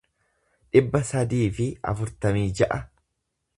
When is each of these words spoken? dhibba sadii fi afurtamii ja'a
dhibba 0.77 1.01
sadii 1.09 1.45
fi 1.59 1.69
afurtamii 1.93 2.49
ja'a 2.61 2.83